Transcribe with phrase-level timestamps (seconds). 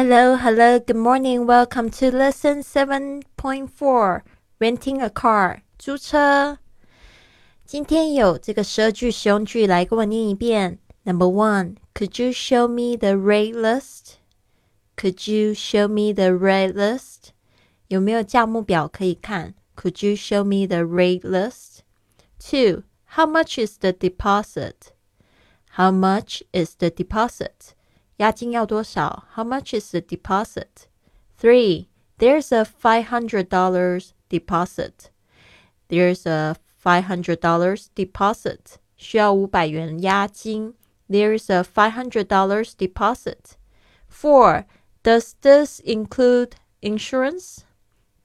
[0.00, 1.46] Hello, hello, good morning.
[1.46, 4.22] Welcome to lesson 7.4
[4.58, 5.62] Renting a car.
[5.78, 6.58] 租车。
[7.64, 10.78] 今天有这个十二句实用句来跟我念一遍。
[11.04, 14.16] Number one, could you show me the rate list?
[14.96, 17.30] Could you show me the rate list?
[17.88, 19.54] 有没有价目表可以看？
[19.76, 21.80] Could you show me the rate list?
[22.38, 22.82] Two,
[23.14, 24.92] how much is the deposit?
[25.76, 27.74] How much is the deposit?
[28.20, 29.24] 押金要多少？
[29.34, 30.86] How much is the deposit?
[31.38, 31.88] Three,
[32.18, 35.10] there's a five hundred dollars deposit.
[35.88, 38.78] There's a five hundred dollars deposit.
[38.96, 40.74] 需要五百元押金。
[41.08, 43.56] There's a five hundred dollars deposit.
[44.08, 44.64] Four,
[45.02, 47.58] does this include insurance?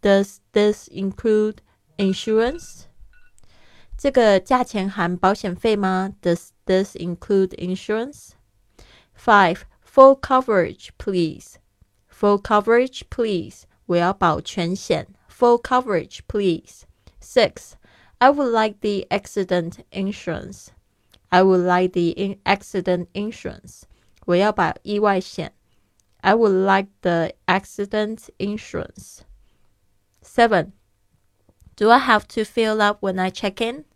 [0.00, 1.56] Does this include
[1.98, 2.84] insurance?
[3.98, 6.14] 这个价钱含保险费吗？
[6.22, 8.30] Does this include insurance?
[9.14, 9.62] Five,
[9.94, 11.58] full coverage, please.
[12.08, 13.64] Full coverage, please.
[13.86, 15.08] 我要保全险。
[15.28, 16.84] Full coverage, please.
[17.20, 17.72] Six,
[18.18, 20.68] I would like the accident insurance.
[21.30, 23.82] I would like the accident insurance.
[24.26, 25.52] 我要保意外险。
[26.20, 29.20] I would like the accident insurance.
[30.22, 30.72] Seven.
[31.76, 33.86] Do I have to fill up when I check in?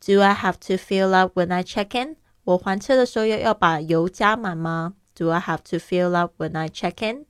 [0.00, 2.16] Do I have to fill up when I check in?
[2.44, 7.26] 我还车的时候要要把油加满吗 ？Do I have to fill up when I check in?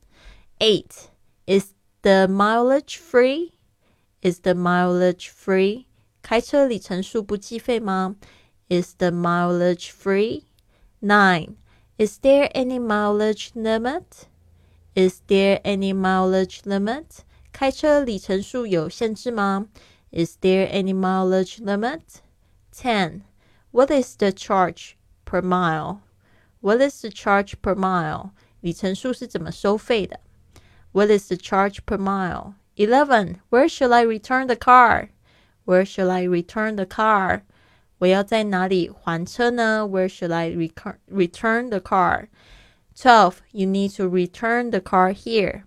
[0.61, 1.11] Eight.
[1.47, 3.59] Is the mileage free?
[4.23, 5.87] Is the mileage free?
[6.23, 8.17] 开车里程数不计费吗？
[8.69, 10.45] Is the mileage free?
[11.01, 11.57] Nine.
[11.99, 14.27] Is there any mileage limit?
[14.95, 17.21] Is there any mileage limit?
[17.53, 19.69] 开车里程数有限制吗？
[20.11, 22.21] Is there any mileage limit?
[22.73, 23.23] 10.
[23.71, 26.01] What is the charge per mile?
[26.61, 28.31] What is the charge per mile?
[28.61, 30.21] 里程数是怎么收费的？
[30.93, 32.55] What is the charge per mile?
[32.77, 33.37] 11.
[33.51, 35.11] Where should I return the car?
[35.65, 37.43] Where should I return the car?
[37.99, 39.87] 我要在哪里还车呢？
[39.89, 42.29] Where should I return the car?
[42.95, 43.37] 12.
[43.53, 45.65] You need to return the car here.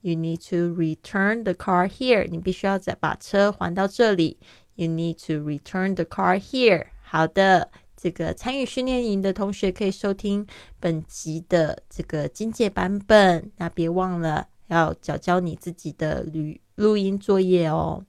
[0.00, 2.28] You need to return the car here.
[2.28, 4.38] 你必须要再把车还到这里。
[4.74, 6.86] You need to return the car here.
[7.02, 10.45] 好的， 这个参与训练营的同学可以收听
[10.79, 13.51] 本集的这个精简版本。
[13.57, 18.05] 那别忘了要交交你自己的录录音作业哦。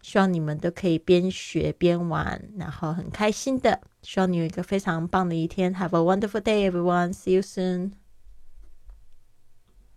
[0.00, 3.80] 希望你们都可以边学边玩，然后很开心的。
[4.02, 5.74] 希望你有一个非常棒的一天。
[5.74, 7.12] Have a wonderful day, everyone.
[7.12, 8.03] See you soon.